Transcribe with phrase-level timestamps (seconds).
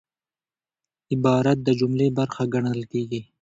[1.13, 3.21] عبارت د جملې برخه ګڼل کېږي.